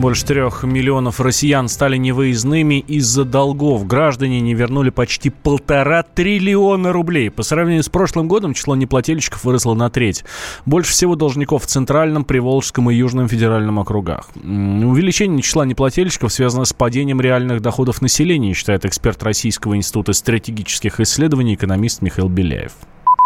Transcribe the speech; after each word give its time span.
Больше 0.00 0.24
трех 0.24 0.64
миллионов 0.64 1.20
россиян 1.20 1.68
стали 1.68 1.98
невыездными 1.98 2.80
из-за 2.80 3.26
долгов. 3.26 3.86
Граждане 3.86 4.40
не 4.40 4.54
вернули 4.54 4.88
почти 4.88 5.28
полтора 5.28 6.02
триллиона 6.02 6.90
рублей. 6.90 7.30
По 7.30 7.42
сравнению 7.42 7.82
с 7.82 7.90
прошлым 7.90 8.26
годом 8.26 8.54
число 8.54 8.74
неплательщиков 8.74 9.44
выросло 9.44 9.74
на 9.74 9.90
треть. 9.90 10.24
Больше 10.64 10.92
всего 10.92 11.16
должников 11.16 11.64
в 11.64 11.66
Центральном, 11.66 12.24
Приволжском 12.24 12.90
и 12.90 12.94
Южном 12.94 13.28
федеральном 13.28 13.78
округах. 13.78 14.30
Увеличение 14.36 15.42
числа 15.42 15.66
неплательщиков 15.66 16.32
связано 16.32 16.64
с 16.64 16.72
падением 16.72 17.20
реальных 17.20 17.60
доходов 17.60 18.00
населения, 18.00 18.54
считает 18.54 18.86
эксперт 18.86 19.22
Российского 19.22 19.76
института 19.76 20.14
стратегических 20.14 20.98
исследований 21.00 21.56
экономист 21.56 22.00
Михаил 22.00 22.30
Беляев. 22.30 22.72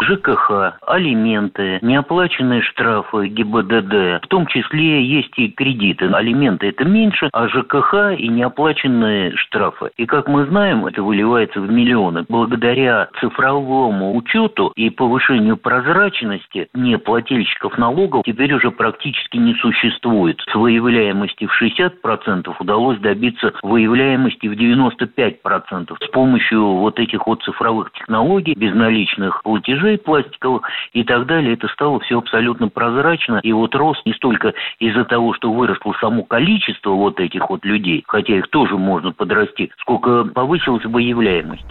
ЖКХ, 0.04 0.78
алименты, 0.86 1.78
неоплаченные 1.82 2.62
штрафы 2.62 3.28
ГИБДД. 3.28 4.24
В 4.24 4.28
том 4.28 4.46
числе 4.46 5.04
есть 5.04 5.32
и 5.36 5.48
кредиты. 5.48 6.06
Алименты 6.06 6.68
это 6.68 6.84
меньше, 6.84 7.30
а 7.32 7.48
ЖКХ 7.48 8.18
и 8.18 8.28
неоплаченные 8.28 9.34
штрафы. 9.36 9.90
И 9.96 10.06
как 10.06 10.28
мы 10.28 10.46
знаем, 10.46 10.86
это 10.86 11.02
выливается 11.02 11.60
в 11.60 11.70
миллионы. 11.70 12.24
Благодаря 12.28 13.08
цифровому 13.20 14.16
учету 14.16 14.72
и 14.76 14.90
повышению 14.90 15.56
прозрачности 15.56 16.68
неплательщиков 16.74 17.78
налогов 17.78 18.24
теперь 18.24 18.52
уже 18.54 18.70
практически 18.70 19.36
не 19.36 19.54
существует. 19.54 20.40
С 20.50 20.54
выявляемости 20.54 21.46
в 21.46 21.62
60% 21.62 22.54
удалось 22.58 22.98
добиться 22.98 23.52
выявляемости 23.62 24.46
в 24.46 24.52
95%. 24.52 25.96
С 26.02 26.10
помощью 26.10 26.64
вот 26.64 26.98
этих 26.98 27.26
вот 27.26 27.42
цифровых 27.42 27.92
технологий, 27.92 28.54
безналичных 28.54 29.42
платежей, 29.42 29.73
и 29.74 29.96
пластиковых 29.96 30.62
и 30.92 31.04
так 31.04 31.26
далее. 31.26 31.54
Это 31.54 31.68
стало 31.68 32.00
все 32.00 32.18
абсолютно 32.18 32.68
прозрачно. 32.68 33.40
И 33.42 33.52
вот 33.52 33.74
рост 33.74 34.04
не 34.04 34.12
столько 34.12 34.54
из-за 34.78 35.04
того, 35.04 35.34
что 35.34 35.52
выросло 35.52 35.94
само 36.00 36.22
количество 36.24 36.90
вот 36.90 37.20
этих 37.20 37.48
вот 37.48 37.64
людей, 37.64 38.04
хотя 38.06 38.38
их 38.38 38.48
тоже 38.48 38.76
можно 38.76 39.12
подрасти, 39.12 39.70
сколько 39.78 40.24
повысилась 40.24 40.84
выявляемость. 40.84 41.66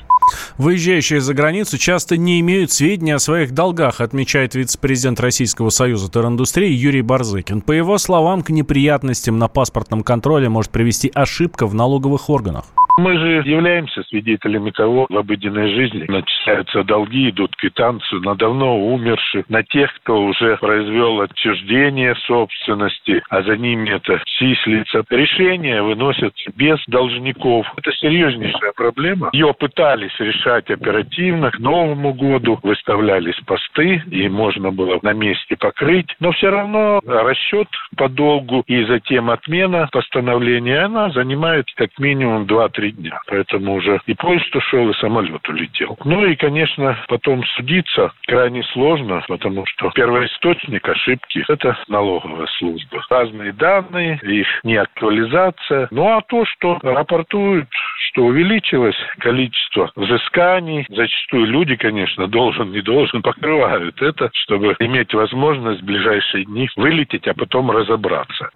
Выезжающие 0.58 1.20
за 1.20 1.34
границу 1.34 1.78
часто 1.78 2.18
не 2.18 2.40
имеют 2.40 2.72
сведений 2.72 3.12
о 3.12 3.20
своих 3.20 3.52
долгах, 3.52 4.02
отмечает 4.02 4.56
вице-президент 4.56 5.20
Российского 5.20 5.70
союза 5.70 6.12
туриндустрии 6.12 6.72
Юрий 6.72 7.02
Барзыкин. 7.02 7.62
По 7.62 7.72
его 7.72 7.98
словам, 7.98 8.42
к 8.42 8.50
неприятностям 8.50 9.38
на 9.38 9.48
паспортном 9.48 10.04
контроле 10.04 10.50
может 10.50 10.72
привести 10.72 11.12
ошибка 11.14 11.68
в 11.68 11.76
налоговых 11.76 12.30
органах. 12.30 12.66
Мы 12.98 13.18
же 13.18 13.42
являемся 13.46 14.04
свидетелями 14.04 14.70
того, 14.70 15.08
в 15.10 15.18
обыденной 15.18 15.74
жизни 15.74 16.06
начисляются 16.08 16.84
долги, 16.84 17.30
идут 17.30 17.56
квитанции 17.56 18.18
на 18.18 18.36
давно 18.36 18.78
умерших, 18.78 19.50
на 19.50 19.64
тех, 19.64 19.92
кто 19.96 20.24
уже 20.24 20.58
произвел 20.58 21.22
отчуждение 21.22 22.16
собственности, 22.28 23.24
а 23.30 23.42
за 23.42 23.58
ними 23.58 23.90
это 23.90 24.22
числится. 24.26 25.04
Решения 25.10 25.82
выносятся 25.82 26.52
без 26.56 26.80
должников. 26.88 27.66
Это 27.78 27.92
серьезнейшая 27.94 28.74
проблема. 28.76 29.30
Ее 29.34 29.54
пытались 29.54 30.18
решать 30.20 30.70
оперативно. 30.70 31.52
К 31.52 31.60
Новому 31.60 32.14
году 32.14 32.60
выставлялись 32.62 33.40
посты, 33.46 34.04
и 34.12 34.30
можно 34.30 34.72
было 34.72 35.00
на 35.02 35.14
месте 35.14 35.56
покрыть. 35.58 36.16
Но 36.20 36.32
все 36.32 36.50
равно 36.50 37.02
расчет 37.06 37.68
по 37.98 38.08
долгу 38.08 38.64
и 38.68 38.84
затем 38.86 39.30
отмена 39.30 39.90
постановления, 39.92 40.82
она 40.82 41.10
занимает 41.10 41.66
как 41.76 41.98
минимум 41.98 42.44
2-3 42.44 42.83
три 42.84 42.92
дня. 42.92 43.22
Поэтому 43.28 43.76
уже 43.76 44.02
и 44.08 44.14
поезд 44.14 44.54
ушел, 44.56 44.90
и 44.90 44.94
самолет 44.96 45.48
улетел. 45.48 45.98
Ну 46.04 46.26
и, 46.26 46.36
конечно, 46.36 46.98
потом 47.08 47.44
судиться 47.56 48.12
крайне 48.28 48.62
сложно, 48.74 49.24
потому 49.28 49.66
что 49.66 49.90
первоисточник 49.92 50.88
ошибки– 50.88 51.46
это 51.48 51.78
налоговая 51.88 52.48
служба. 52.58 53.02
Разные 53.10 53.54
данные, 53.54 54.20
их 54.24 54.48
не 54.64 54.76
актуализация. 54.76 55.88
Ну 55.92 56.10
а 56.10 56.22
то, 56.22 56.46
что 56.46 56.78
рапортуют, 56.84 57.70
что 58.10 58.26
увеличилось 58.26 58.98
количество 59.20 59.90
взысканий, 59.96 60.86
зачастую 60.90 61.46
люди, 61.46 61.78
конечно, 61.78 62.28
должен, 62.28 62.72
не 62.72 62.82
должен, 62.82 63.22
покрывают 63.24 64.02
это, 64.02 64.30
чтобы 64.34 64.76
иметь 64.80 65.14
возможность 65.14 65.82
в 65.82 65.86
ближайшие 65.86 66.44
дни 66.46 66.68
вылететь, 66.76 67.28
а 67.28 67.34
потом 67.34 67.72
разобраться. 67.72 68.50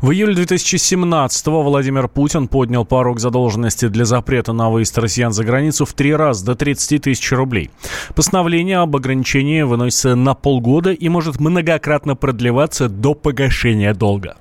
В 0.00 0.10
июле 0.10 0.34
2017-го 0.34 1.62
Владимир 1.62 2.08
Путин 2.08 2.48
поднял 2.48 2.84
порог 2.84 3.20
задолженности 3.20 3.88
для 3.88 4.04
запрета 4.04 4.52
на 4.52 4.70
выезд 4.70 4.98
россиян 4.98 5.32
за 5.32 5.44
границу 5.44 5.84
в 5.84 5.92
три 5.94 6.14
раза 6.14 6.44
до 6.44 6.54
30 6.54 7.02
тысяч 7.02 7.32
рублей. 7.32 7.70
Постановление 8.14 8.78
об 8.78 8.96
ограничении 8.96 9.62
выносится 9.62 10.14
на 10.14 10.34
полгода 10.34 10.92
и 10.92 11.08
может 11.08 11.40
многократно 11.40 12.16
продлеваться 12.16 12.88
до 12.88 13.14
погашения 13.14 13.94
долга. 13.94 14.36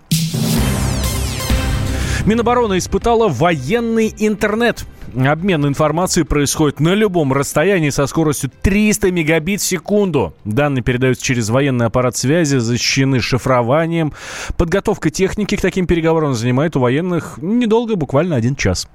Минобороны 2.26 2.78
испытала 2.78 3.28
военный 3.28 4.14
интернет. 4.18 4.86
Обмен 5.16 5.66
информацией 5.68 6.26
происходит 6.26 6.80
на 6.80 6.96
любом 6.96 7.34
расстоянии 7.34 7.92
со 7.92 8.08
скоростью 8.08 8.50
300 8.62 9.12
мегабит 9.12 9.62
в 9.62 9.66
секунду. 9.66 10.34
Данные 10.44 10.82
передаются 10.82 11.24
через 11.24 11.50
военный 11.50 11.86
аппарат 11.86 12.18
связи, 12.18 12.58
защищены 12.58 13.20
шифрованием. 13.20 14.14
Подготовка 14.58 15.12
техники 15.12 15.56
к 15.56 15.62
таким 15.62 15.86
переговорам 15.86 16.34
занимает 16.34 16.76
у 16.76 16.80
военных 16.80 17.38
недолго, 17.42 17.96
буквально 17.96 18.36
один 18.36 18.56
час. 18.56 18.88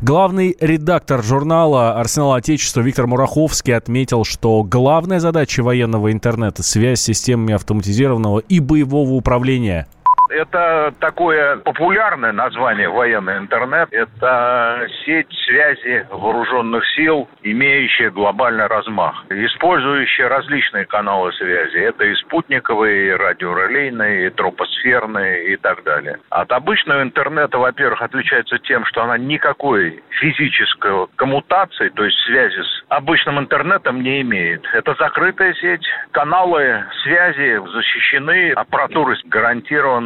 Главный 0.00 0.56
редактор 0.60 1.24
журнала 1.24 1.98
«Арсенал 1.98 2.34
Отечества» 2.34 2.80
Виктор 2.80 3.06
Мураховский 3.06 3.74
отметил, 3.74 4.24
что 4.24 4.62
главная 4.62 5.18
задача 5.18 5.62
военного 5.62 6.12
интернета– 6.12 6.62
связь 6.64 7.00
с 7.00 7.04
системами 7.04 7.54
автоматизированного 7.54 8.38
и 8.38 8.60
боевого 8.60 9.10
управления– 9.12 9.88
это 10.30 10.94
такое 11.00 11.56
популярное 11.56 12.32
название 12.32 12.88
военный 12.88 13.38
интернет. 13.38 13.88
Это 13.92 14.86
сеть 15.04 15.32
связи 15.46 16.06
вооруженных 16.10 16.84
сил, 16.94 17.28
имеющая 17.42 18.10
глобальный 18.10 18.66
размах, 18.66 19.24
использующая 19.30 20.28
различные 20.28 20.86
каналы 20.86 21.32
связи. 21.32 21.78
Это 21.78 22.04
и 22.04 22.14
спутниковые, 22.14 23.08
и 23.08 23.10
радиорелейные, 23.12 24.26
и 24.26 24.30
тропосферные 24.30 25.52
и 25.52 25.56
так 25.56 25.82
далее. 25.84 26.18
От 26.30 26.50
обычного 26.52 27.02
интернета, 27.02 27.58
во-первых, 27.58 28.02
отличается 28.02 28.58
тем, 28.58 28.84
что 28.86 29.02
она 29.02 29.18
никакой 29.18 30.02
физической 30.10 31.06
коммутации, 31.16 31.88
то 31.90 32.04
есть 32.04 32.16
связи 32.20 32.60
с 32.60 32.84
обычным 32.88 33.38
интернетом 33.38 34.02
не 34.02 34.20
имеет. 34.22 34.64
Это 34.72 34.94
закрытая 34.98 35.54
сеть, 35.54 35.86
каналы 36.12 36.84
связи 37.02 37.60
защищены, 37.72 38.52
аппаратура 38.52 39.16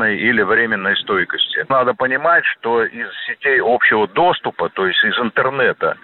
гарантированной 0.08 0.16
или 0.16 0.42
временной 0.42 0.96
стойкости. 0.96 1.64
Надо 1.69 1.94
понимать, 1.94 2.44
что 2.44 2.84
из 2.84 3.08
сетей 3.26 3.60
общего 3.60 4.06
доступа, 4.08 4.69
то 4.70 4.86
есть 4.86 5.02
из 5.04 5.19
интернета, 5.19 5.96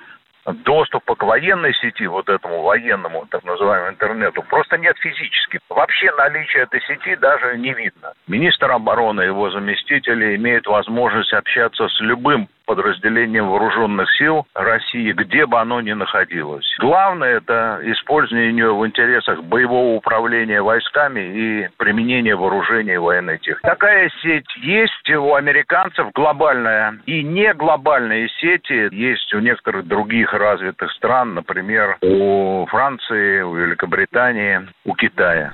доступа 0.64 1.14
к 1.14 1.22
военной 1.22 1.72
сети, 1.74 2.06
вот 2.06 2.28
этому 2.28 2.62
военному, 2.62 3.26
так 3.30 3.44
называемому 3.44 3.92
интернету, 3.92 4.42
просто 4.42 4.76
нет 4.76 4.96
физически. 4.98 5.58
Вообще 5.70 6.12
наличие 6.18 6.64
этой 6.64 6.80
сети 6.82 7.16
даже 7.16 7.56
не 7.56 7.72
видно. 7.72 8.12
Министр 8.28 8.72
обороны 8.72 9.22
и 9.22 9.26
его 9.26 9.50
заместители 9.50 10.36
имеют 10.36 10.66
возможность 10.66 11.32
общаться 11.32 11.88
с 11.88 12.00
любым 12.00 12.48
подразделением 12.66 13.48
вооруженных 13.48 14.10
сил 14.16 14.46
России, 14.54 15.12
где 15.12 15.46
бы 15.46 15.58
оно 15.58 15.80
ни 15.80 15.92
находилось. 15.92 16.66
Главное– 16.78 17.36
это 17.38 17.80
использование 17.82 18.50
ее 18.50 18.74
в 18.74 18.86
интересах 18.86 19.42
боевого 19.44 19.96
управления 19.96 20.62
войсками 20.62 21.20
и 21.20 21.68
применения 21.76 22.36
вооружения 22.36 22.94
и 22.94 22.98
военной 22.98 23.38
техники. 23.38 23.62
Такая 23.62 24.10
сеть 24.22 24.56
есть 24.56 25.10
у 25.10 25.34
американцев 25.34 26.08
глобальная 26.14 26.98
и 27.06 27.22
не 27.22 27.52
глобальные 27.54 28.28
сети 28.40 28.88
есть 28.94 29.32
у 29.34 29.40
некоторых 29.40 29.86
других 29.86 30.32
развитых 30.32 30.90
стран, 30.92 31.34
например, 31.34 31.98
у 32.00 32.66
Франции, 32.66 33.42
у 33.42 33.54
Великобритании, 33.54 34.60
у 34.84 34.94
Китая. 34.94 35.52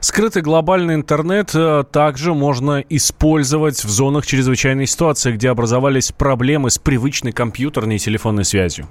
Скрытый 0.00 0.40
глобальный 0.40 0.94
интернет 0.94 1.50
э, 1.54 1.84
также 1.92 2.32
можно 2.32 2.82
использовать 2.88 3.84
в 3.84 3.90
зонах 3.90 4.26
чрезвычайной 4.26 4.86
ситуации, 4.86 5.32
где 5.32 5.50
образовались 5.50 6.10
проблемы 6.10 6.70
с 6.70 6.78
привычной 6.78 7.32
компьютерной 7.32 7.96
и 7.96 7.98
телефонной 7.98 8.46
связью. 8.46 8.88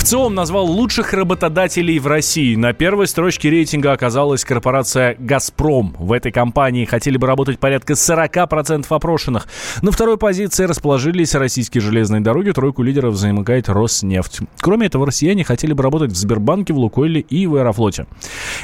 ВЦИОМ 0.00 0.34
назвал 0.34 0.64
лучших 0.64 1.12
работодателей 1.12 1.98
в 1.98 2.06
России. 2.06 2.56
На 2.56 2.72
первой 2.72 3.06
строчке 3.06 3.50
рейтинга 3.50 3.92
оказалась 3.92 4.46
корпорация 4.46 5.14
«Газпром». 5.18 5.94
В 5.98 6.12
этой 6.12 6.32
компании 6.32 6.86
хотели 6.86 7.18
бы 7.18 7.26
работать 7.26 7.58
порядка 7.58 7.92
40% 7.92 8.86
опрошенных. 8.88 9.46
На 9.82 9.92
второй 9.92 10.16
позиции 10.16 10.64
расположились 10.64 11.34
российские 11.34 11.82
железные 11.82 12.22
дороги. 12.22 12.50
Тройку 12.50 12.82
лидеров 12.82 13.14
замыкает 13.14 13.68
Роснефть. 13.68 14.40
Кроме 14.58 14.86
этого, 14.86 15.06
россияне 15.06 15.44
хотели 15.44 15.74
бы 15.74 15.82
работать 15.82 16.12
в 16.12 16.16
Сбербанке, 16.16 16.72
в 16.72 16.78
Лукойле 16.78 17.20
и 17.20 17.46
в 17.46 17.56
Аэрофлоте. 17.56 18.06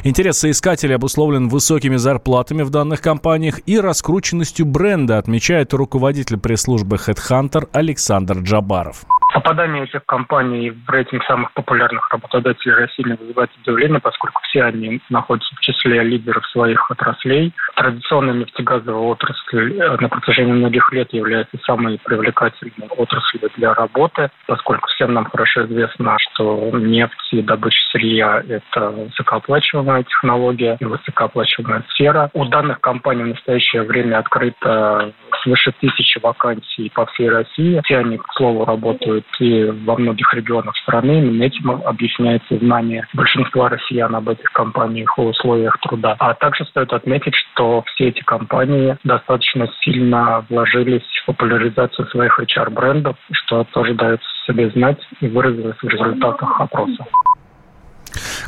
Интерес 0.05 0.39
соискателей 0.39 0.95
обусловлен 0.95 1.51
высокими 1.51 1.97
зарплатами 1.97 2.63
в 2.63 2.71
данных 2.71 3.03
компаниях 3.03 3.61
и 3.67 3.79
раскрученностью 3.79 4.65
бренда, 4.65 5.19
отмечает 5.19 5.75
руководитель 5.75 6.39
пресс-службы 6.39 6.97
HeadHunter 6.97 7.69
Александр 7.73 8.39
Джабаров 8.39 9.05
Попадание 9.37 9.85
этих 9.85 10.03
компаний 10.07 10.71
в 10.71 10.89
рейтинг 10.89 11.23
самых 11.25 11.53
популярных 11.53 12.11
работодателей 12.11 12.73
России 12.73 13.05
вызывает 13.21 13.51
удивления, 13.61 14.01
поскольку 14.01 14.41
все 14.45 14.63
они 14.63 15.03
находятся 15.11 15.55
в 15.55 15.61
числе 15.61 16.03
лидеров 16.03 16.47
своих 16.47 16.91
отраслей. 16.91 17.53
Традиционная 17.75 18.33
нефтегазовая 18.33 18.99
отрасль 18.99 19.79
э, 19.79 19.97
на 20.01 20.09
протяжении 20.09 20.55
многих 20.55 20.91
лет 20.91 21.13
является 21.13 21.59
самой 21.67 22.01
привлекательной 22.03 22.89
отраслью 22.89 23.51
для 23.59 23.75
работы, 23.75 24.31
поскольку 24.47 24.89
всем 24.89 25.13
нам 25.13 25.27
хорошо 25.27 25.67
известно, 25.67 26.17
что 26.19 26.71
нефть 26.73 27.29
и 27.33 27.43
добыча 27.43 27.91
сырья– 27.91 28.43
это 28.49 28.89
высокооплачиваемая 28.89 30.05
технология 30.05 30.79
и 30.81 30.85
высокооплачиваемая 30.87 31.85
сфера. 31.91 32.31
У 32.33 32.47
данных 32.47 32.81
компаний 32.81 33.25
в 33.25 33.35
настоящее 33.35 33.83
время 33.83 34.17
открыто 34.21 35.13
свыше 35.47 35.73
тысячи 35.81 36.19
вакансий 36.19 36.91
по 36.93 37.07
всей 37.07 37.31
России. 37.31 37.81
Все 37.85 37.99
они, 37.99 38.19
к 38.19 38.27
слову, 38.35 38.65
работают 38.65 39.25
и 39.39 39.65
во 39.65 39.97
многих 39.97 40.33
регионах 40.35 40.77
страны. 40.79 41.19
Именно 41.19 41.45
этим 41.45 41.71
объясняется 41.71 42.59
знание 42.59 43.07
большинства 43.15 43.69
россиян 43.69 44.15
об 44.15 44.29
этих 44.29 44.51
компаниях 44.53 45.15
и 45.17 45.21
условиях 45.21 45.79
труда. 45.81 46.17
А 46.19 46.35
также 46.35 46.65
стоит 46.65 46.93
отметить, 46.93 47.35
что 47.35 47.85
все 47.87 48.09
эти 48.09 48.23
компании 48.23 48.97
достаточно 49.05 49.69
сильно 49.81 50.45
вложились 50.51 51.03
в 51.23 51.27
популяризацию 51.27 52.09
своих 52.09 52.39
HR-брендов, 52.41 53.17
что 53.33 53.65
тоже 53.73 53.95
дает 53.95 54.21
себе 54.47 54.71
знать 54.71 54.99
и 55.21 55.29
выразилось 55.29 55.77
в 55.81 55.89
результатах 55.89 56.61
опроса. 56.61 57.05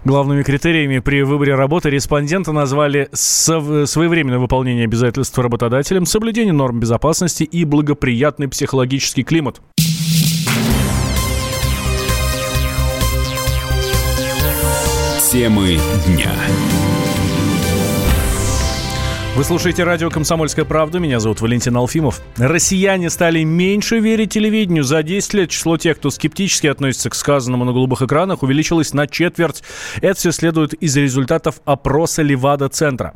Главными 0.05 0.43
критериями 0.43 1.01
при 1.01 1.23
выборе 1.23 1.55
работы 1.55 1.91
респонденты 1.91 2.53
назвали 2.53 3.09
своевременное 3.13 4.39
выполнение 4.39 4.85
обязательств 4.85 5.39
работодателем, 5.39 6.07
соблюдение 6.07 6.53
норм 6.53 6.81
безопасности 6.81 7.43
и 7.45 7.65
благоприятный 7.65 8.49
психологический 8.49 9.25
климат. 9.25 9.61
Темы 15.31 15.79
дня. 16.07 16.33
Вы 19.37 19.45
слушаете 19.45 19.85
радио 19.85 20.11
«Комсомольская 20.11 20.65
правда». 20.65 20.99
Меня 20.99 21.21
зовут 21.21 21.41
Валентин 21.41 21.77
Алфимов. 21.77 22.23
Россияне 22.39 23.09
стали 23.09 23.45
меньше 23.45 24.01
верить 24.01 24.33
телевидению. 24.33 24.83
За 24.83 25.05
10 25.05 25.35
лет 25.35 25.51
число 25.51 25.77
тех, 25.77 25.99
кто 25.99 26.11
скептически 26.11 26.67
относится 26.67 27.09
к 27.09 27.15
сказанному 27.15 27.65
на 27.65 27.73
голубых 27.73 28.03
экранах, 28.03 28.43
увеличилось 28.43 28.95
на 28.95 29.07
четверть. 29.07 29.63
Это 30.01 30.19
все 30.19 30.33
следует 30.33 30.75
из 30.75 30.97
результатов 30.97 31.61
опроса 31.65 32.23
Левада-центра. 32.23 33.15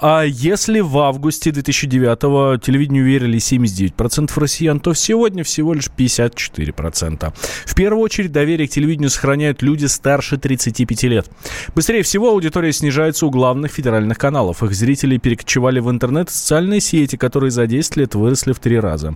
А 0.00 0.22
если 0.22 0.78
в 0.78 0.96
августе 0.98 1.50
2009-го 1.50 2.58
телевидению 2.58 3.04
верили 3.04 3.38
79% 3.38 4.30
россиян, 4.36 4.78
то 4.78 4.94
сегодня 4.94 5.42
всего 5.42 5.74
лишь 5.74 5.88
54%. 5.88 7.34
В 7.66 7.74
первую 7.74 8.02
очередь 8.04 8.30
доверие 8.30 8.68
к 8.68 8.70
телевидению 8.70 9.10
сохраняют 9.10 9.60
люди 9.60 9.86
старше 9.86 10.36
35 10.36 11.02
лет. 11.04 11.28
Быстрее 11.74 12.04
всего 12.04 12.28
аудитория 12.30 12.72
снижается 12.72 13.26
у 13.26 13.30
главных 13.30 13.72
федеральных 13.72 14.18
каналов. 14.18 14.62
Их 14.62 14.72
зрители 14.72 15.16
перекочевали 15.16 15.53
перекочевали 15.54 15.80
в 15.80 15.90
интернет 15.90 16.30
социальные 16.30 16.80
сети, 16.80 17.16
которые 17.16 17.50
за 17.50 17.66
10 17.66 17.96
лет 17.96 18.14
выросли 18.14 18.52
в 18.52 18.58
три 18.58 18.80
раза. 18.80 19.14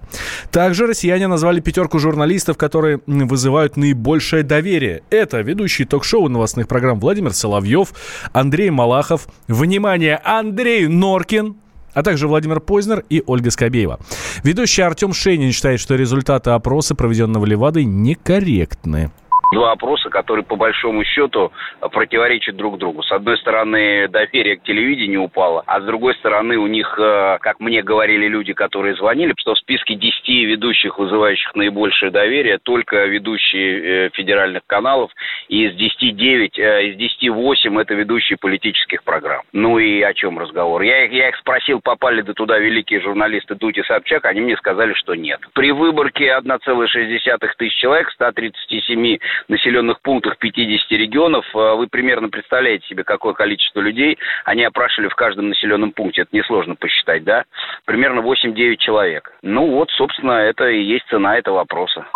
Также 0.51 0.87
россияне 0.87 1.27
назвали 1.27 1.61
пятерку 1.61 1.99
журналистов, 1.99 2.57
которые 2.57 3.01
вызывают 3.07 3.77
наибольшее 3.77 4.43
доверие. 4.43 5.03
Это 5.11 5.41
ведущий 5.41 5.85
ток-шоу 5.85 6.29
новостных 6.29 6.69
программ 6.69 7.01
Владимир 7.01 7.33
Соловьев, 7.33 7.93
Андрей 8.33 8.71
Малахов, 8.71 9.27
внимание, 9.49 10.21
Андрей 10.25 10.87
Норкин, 10.87 11.57
а 11.95 12.03
также 12.03 12.29
Владимир 12.29 12.61
Познер 12.61 13.03
и 13.11 13.23
Ольга 13.27 13.51
Скобеева. 13.51 13.99
Ведущий 14.45 14.83
Артем 14.83 15.13
Шейнин 15.13 15.53
считает, 15.53 15.81
что 15.81 15.97
результаты 15.97 16.51
опроса, 16.51 16.95
проведенного 16.95 17.47
Левадой, 17.47 17.85
некорректны 17.85 19.11
два 19.53 19.73
опроса, 19.73 20.11
которые 20.11 20.45
по 20.45 20.57
большому 20.57 21.05
счету 21.05 21.53
противоречат 21.93 22.57
друг 22.57 22.79
другу. 22.79 23.03
С 23.03 23.13
одной 23.13 23.39
стороны, 23.39 24.09
доверие 24.09 24.57
к 24.57 24.63
телевидению 24.63 25.23
упало, 25.23 25.63
а 25.67 25.81
с 25.81 25.85
другой 25.85 26.15
стороны, 26.15 26.57
у 26.57 26.67
них, 26.67 26.99
э, 26.99 27.39
как 27.41 27.61
мне 27.61 27.83
говорили 27.83 28.29
люди, 28.29 28.53
которые 28.53 28.95
звонили, 28.95 29.35
что 29.39 29.55
в 29.55 29.59
списке 29.59 29.95
10 29.95 30.29
ведущих, 30.47 30.99
вызывающих 30.99 31.55
наибольшее 31.55 32.11
доверие, 32.11 32.59
только 32.59 33.07
ведущие 33.07 34.07
э, 34.07 34.11
федеральных 34.13 34.63
каналов, 34.67 35.11
и 35.49 35.67
из 35.67 35.75
10 35.77 36.17
9, 36.17 36.59
э, 36.59 36.89
из 36.89 36.97
10 36.97 37.31
8 37.31 37.81
это 37.81 37.95
ведущие 37.95 38.37
политических 38.39 39.03
программ. 39.03 39.43
Ну 39.53 39.79
и 39.79 40.03
о 40.03 40.13
чем 40.15 40.39
разговор? 40.39 40.83
Я, 40.83 41.05
я 41.05 41.29
их 41.31 41.37
спросил, 41.37 41.81
попали 41.81 42.23
ли 42.23 42.33
туда 42.35 42.59
великие 42.59 43.01
журналисты 43.01 43.55
Дути 43.55 43.83
Собчак, 43.83 44.27
они 44.27 44.41
мне 44.41 44.57
сказали, 44.57 44.93
что 44.95 45.15
нет. 45.15 45.41
При 45.55 45.73
выборке 45.73 46.37
1,6 46.39 47.49
тысяч 47.57 47.75
человек, 47.77 48.11
137 48.11 49.19
населенных 49.49 50.01
пунктах 50.01 50.39
50 50.39 50.91
регионов. 50.93 51.47
Э, 51.55 51.75
вы 51.75 51.87
примерно 51.87 52.29
представляете 52.29 52.87
себе, 52.87 53.05
какое 53.05 53.35
количество 53.35 53.81
людей 53.81 54.19
они 54.45 54.65
опрашивали 54.65 55.09
в 55.09 55.15
каждом 55.15 55.49
населенном 55.49 55.93
пункте. 55.93 56.23
Это 56.23 56.37
несложно 56.37 56.75
посчитать, 56.75 57.25
да? 57.25 57.45
Примерно 57.85 58.21
8-9 58.21 58.77
человек. 58.77 59.33
Ну 59.43 59.67
вот, 59.67 59.91
собственно, 59.91 60.33
это 60.33 60.69
и 60.69 60.83
есть 60.83 61.07
цена 61.09 61.37
этого 61.37 61.57
вопроса. 61.57 62.07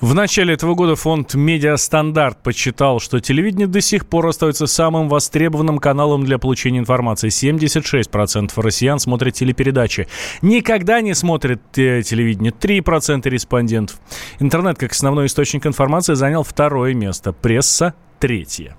В 0.00 0.14
начале 0.14 0.54
этого 0.54 0.74
года 0.74 0.94
фонд 0.94 1.34
«Медиастандарт» 1.34 2.40
подсчитал, 2.40 3.00
что 3.00 3.18
телевидение 3.18 3.66
до 3.66 3.80
сих 3.80 4.06
пор 4.06 4.28
остается 4.28 4.68
самым 4.68 5.08
востребованным 5.08 5.78
каналом 5.78 6.24
для 6.24 6.38
получения 6.38 6.78
информации. 6.78 7.30
76% 7.30 8.52
россиян 8.56 9.00
смотрят 9.00 9.34
телепередачи. 9.34 10.06
Никогда 10.40 11.00
не 11.00 11.14
смотрят 11.14 11.60
э, 11.76 12.02
телевидение 12.02 12.52
3% 12.52 13.28
респондентов. 13.28 14.00
Интернет 14.38 14.78
как 14.78 14.92
основной 14.92 15.26
источник 15.26 15.66
информации 15.66 16.14
занял 16.14 16.44
второе 16.44 16.94
место. 16.94 17.32
Пресса– 17.32 17.94
третье. 18.20 18.76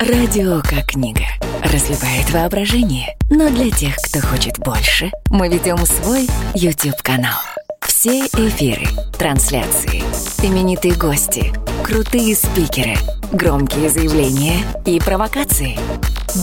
Радио 0.00 0.60
как 0.62 0.88
книга. 0.88 1.24
Развивает 1.62 2.32
воображение. 2.32 3.16
Но 3.30 3.48
для 3.48 3.70
тех, 3.70 3.94
кто 4.08 4.18
хочет 4.26 4.58
больше, 4.58 5.12
мы 5.30 5.48
ведем 5.48 5.78
свой 5.86 6.26
YouTube-канал– 6.54 7.38
все 8.04 8.26
эфиры, 8.26 8.86
трансляции, 9.18 10.02
именитые 10.42 10.92
гости, 10.92 11.54
крутые 11.82 12.36
спикеры, 12.36 12.96
громкие 13.32 13.88
заявления 13.88 14.58
и 14.84 15.00
провокации. 15.00 15.78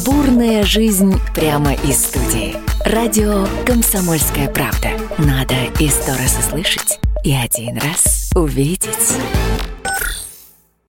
Бурная 0.04 0.64
жизнь 0.64 1.14
прямо 1.36 1.74
из 1.76 2.04
студии. 2.04 2.56
Радио 2.84 3.46
«Комсомольская 3.64 4.50
правда». 4.50 4.90
Надо 5.20 5.54
и 5.80 5.88
сто 5.90 6.14
раз 6.14 6.36
услышать, 6.40 7.00
и 7.24 7.32
один 7.32 7.78
раз 7.78 8.32
увидеть. 8.34 9.20